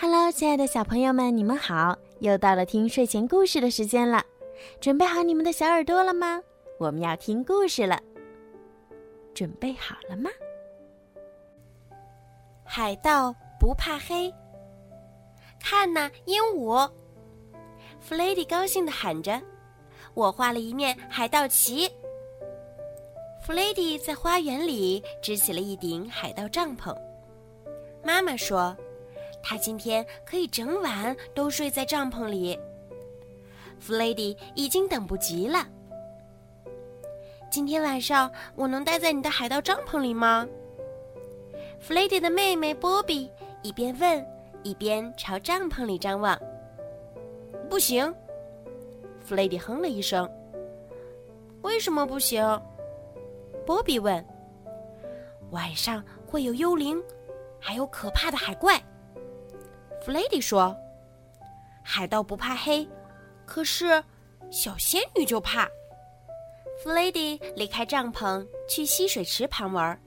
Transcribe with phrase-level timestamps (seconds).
[0.00, 1.98] Hello，亲爱的小朋友们，你们好！
[2.20, 4.24] 又到了听睡前故事的时间了，
[4.80, 6.40] 准备好你们的小耳朵了吗？
[6.78, 8.00] 我们要听故事了，
[9.34, 10.30] 准备好了吗？
[12.64, 14.32] 海盗不怕黑，
[15.58, 16.88] 看呐，鹦鹉！
[17.98, 19.42] 弗雷迪高兴地喊着
[20.14, 21.90] ：“我画了一面海盗旗。”
[23.44, 26.96] 弗雷迪在花园里支起了一顶海盗帐篷。
[28.04, 28.76] 妈妈说。
[29.42, 32.58] 他今天可以整晚都睡在帐篷里。
[33.78, 35.66] 弗雷迪已经等不及了。
[37.50, 40.46] 今天晚上我能待在你的海盗帐篷里吗？
[41.80, 43.30] 弗雷迪的妹妹波比
[43.62, 44.26] 一边问，
[44.62, 46.38] 一边朝帐篷里张望。
[47.70, 48.12] 不行，
[49.20, 50.28] 弗雷迪哼了一声。
[51.62, 52.42] 为什么不行？
[53.64, 54.24] 波比问。
[55.50, 57.02] 晚上会有幽灵，
[57.58, 58.78] 还有可怕的海怪。
[60.08, 60.74] 弗雷迪说
[61.84, 62.88] ：“海盗不怕黑，
[63.44, 64.02] 可是
[64.50, 65.68] 小仙女就怕。”
[66.82, 70.00] 弗雷迪离开帐篷去溪水池旁玩，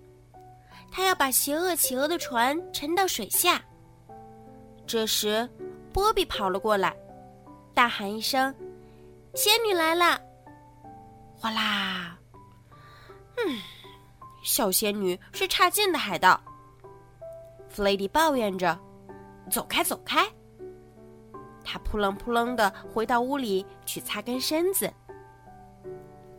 [0.92, 3.62] 他要把邪恶企鹅的船沉到水下。
[4.88, 5.48] 这时，
[5.94, 6.98] 波比跑了过来，
[7.76, 8.52] 大喊一声
[9.36, 10.20] ：“仙女来了！”
[11.38, 12.18] 哗啦！
[13.38, 13.62] 嗯，
[14.44, 16.42] 小仙女是差劲的海盗。
[17.70, 18.76] 弗雷迪抱怨着。
[19.50, 20.28] 走开，走开！
[21.64, 24.92] 他扑棱扑棱的回到屋里去擦干身子。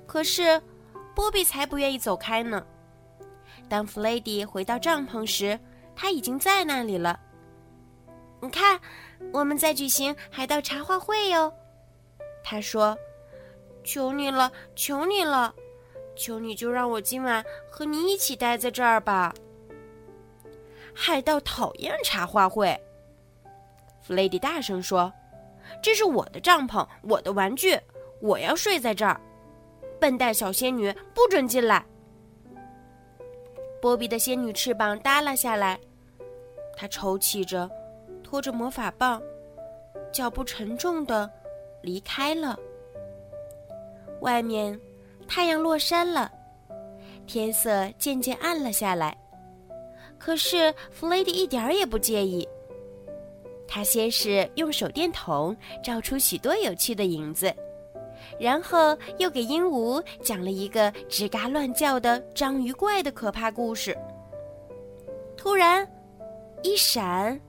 [0.07, 0.61] 可是，
[1.15, 2.65] 波比才不愿意走开呢。
[3.69, 5.59] 当弗雷迪回到帐篷时，
[5.95, 7.19] 他已经在那里了。
[8.41, 8.79] 你看，
[9.33, 11.53] 我们在举行海盗茶话会哟。
[12.43, 12.99] 他说
[13.85, 15.55] ：“求你了，求你了，
[16.17, 19.33] 求你就让我今晚和你一起待在这儿吧。”
[20.93, 22.79] 海盗讨厌茶话会。
[24.13, 25.11] 弗雷迪大声说
[25.83, 27.81] ：“这是我的帐篷，我的玩具，
[28.21, 29.19] 我要睡在这儿。
[29.99, 31.83] 笨蛋小仙女不准进来。”
[33.81, 35.81] 波比的仙女翅膀耷拉下来，
[36.77, 37.71] 她抽泣着，
[38.23, 39.19] 拖着魔法棒，
[40.13, 41.31] 脚步沉重的
[41.81, 42.61] 离开了。
[44.21, 44.79] 外面
[45.27, 46.31] 太阳落山了，
[47.27, 49.17] 天色渐渐暗了下来，
[50.19, 52.47] 可是弗雷迪一点儿也不介意。
[53.75, 57.51] 他先是用手电筒照出许多有趣的影子，
[58.39, 63.97] 然后又给鹦鹉讲了一个吱嘎乱叫的章鱼怪的可怕故事。
[65.39, 65.91] 突然，
[66.63, 67.41] 一闪，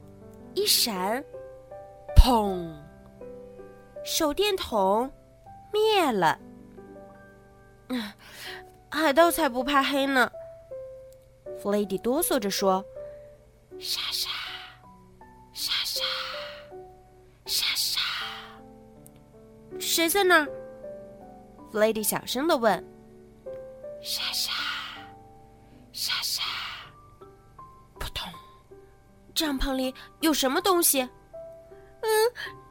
[0.53, 1.21] 一闪，
[2.15, 2.73] 砰！
[4.05, 5.11] 手电筒
[5.73, 6.39] 灭了。
[7.89, 8.01] 嗯，
[8.89, 10.31] 海盗才不怕黑呢。
[11.59, 12.81] 弗雷迪哆嗦着说
[13.77, 14.29] ：“莎莎。”
[19.93, 20.47] 谁在那儿？
[21.71, 22.83] 弗雷迪小声的问。
[24.01, 24.51] 莎莎，
[25.91, 26.41] 莎莎，
[27.99, 28.27] 扑通！
[29.35, 31.01] 帐篷里有什么东西？
[32.01, 32.09] 嗯，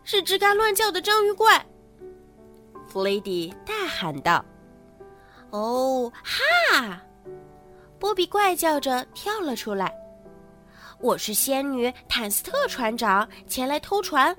[0.03, 1.65] 是吱嘎乱叫的章鱼怪。
[2.89, 4.45] 弗雷迪大喊道
[5.51, 7.01] ：“哦哈！”
[8.01, 9.95] 波比怪叫着跳了出来。
[10.99, 14.37] 我是仙女坦斯特船长，前来偷船。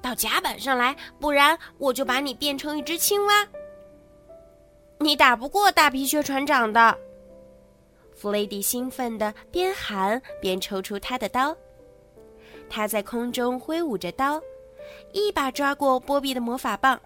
[0.00, 3.46] 到甲板上来，不然我就把你变成一只青蛙。
[4.98, 6.98] 你打不过大皮靴船长的。
[8.14, 11.54] 弗雷迪兴奋地边喊边抽出他的刀，
[12.68, 14.40] 他在空中挥舞着刀，
[15.12, 16.98] 一把抓过波比的魔法棒。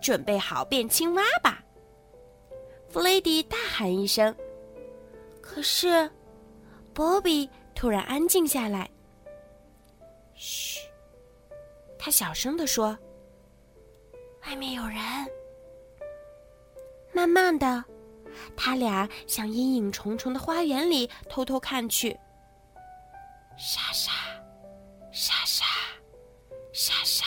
[0.00, 1.64] 准备好变青蛙吧！
[2.88, 4.34] 弗雷迪大喊一声。
[5.40, 6.10] 可是，
[6.92, 8.88] 波比突然安静下来。
[10.34, 10.87] 嘘。
[12.08, 12.98] 他小声地说
[14.46, 14.98] ：“外面有人。”
[17.12, 17.84] 慢慢的，
[18.56, 22.18] 他俩向阴影重重的花园里偷偷看去。
[23.58, 24.10] 沙沙，
[25.12, 25.66] 沙沙，
[26.72, 27.26] 沙沙，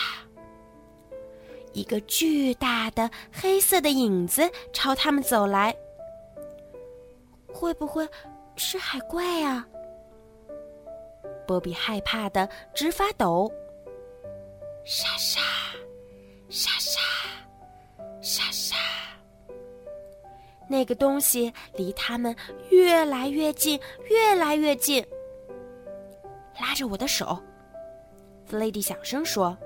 [1.74, 5.76] 一个巨大的黑色的影子朝他们走来。
[7.54, 8.10] 会不会
[8.56, 9.64] 是海怪啊？
[11.46, 13.48] 波比害怕的直发抖。
[14.84, 15.40] 沙沙，
[16.50, 17.00] 沙沙，
[18.22, 18.76] 沙沙。
[20.68, 22.36] 那个东西离他们
[22.70, 23.80] 越来越近，
[24.10, 25.06] 越来越近。
[26.60, 27.38] 拉着我的手，
[28.46, 29.58] 弗雷迪小声说：“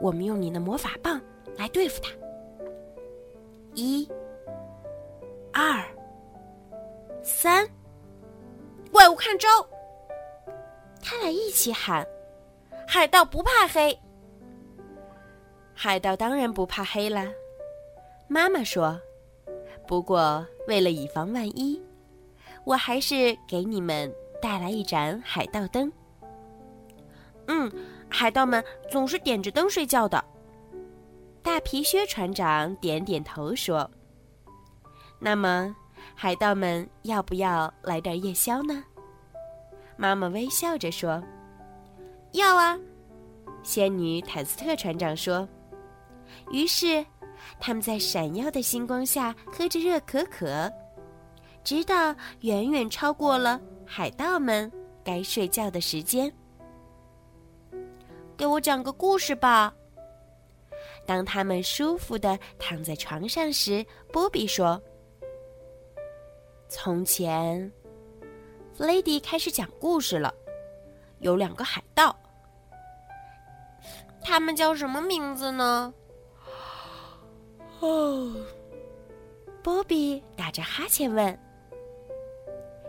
[0.00, 1.20] 我们用你的魔法棒
[1.56, 2.10] 来对付他。”
[3.74, 4.08] 一、
[5.52, 5.84] 二、
[7.22, 7.68] 三，
[8.92, 9.48] 怪物看招！
[11.02, 12.06] 他俩一起喊
[12.94, 13.98] ：“海盗不怕黑！”
[15.74, 17.26] 海盗当然不怕黑了，
[18.28, 18.96] 妈妈说。
[19.84, 21.82] 不过为了以防万一，
[22.64, 25.92] 我还是给你们带来一盏海盗灯。
[27.48, 27.68] 嗯，
[28.08, 30.24] 海盗们总是点着灯睡觉的。
[31.42, 33.90] 大皮靴船长点点头说
[35.18, 35.74] ：“那么，
[36.14, 38.84] 海盗们要不要来点夜宵呢？”
[39.98, 41.20] 妈妈微笑着说
[42.34, 42.78] ：“要啊。”
[43.64, 45.48] 仙女坦斯特船长说。
[46.50, 47.04] 于是，
[47.58, 50.70] 他们在闪耀的星光下喝着热可可，
[51.62, 54.70] 直到远远超过了海盗们
[55.02, 56.30] 该睡觉的时间。
[58.36, 59.72] 给我讲个故事吧。
[61.06, 64.80] 当他们舒服的躺在床上时，波比说
[66.68, 67.72] ：“从前，
[68.74, 70.34] 弗雷迪开始讲故事了。
[71.20, 72.14] 有两个海盗，
[74.24, 75.94] 他们叫什么名字呢？”
[77.80, 78.34] 哦，
[79.62, 81.38] 波比打着哈欠问：“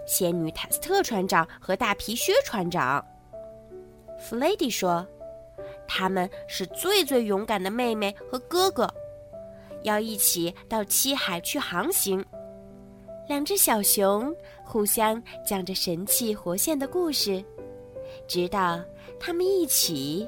[0.08, 3.06] 仙女坦斯特船长和大皮靴船长。”
[4.18, 5.06] 弗雷迪说。
[5.88, 8.92] 他们是最最勇敢的妹妹和哥哥，
[9.84, 12.26] 要一起到七海去航行。
[13.28, 17.44] 两只小熊互相讲着神气活现的故事，
[18.28, 18.84] 直到
[19.20, 20.28] 他们一起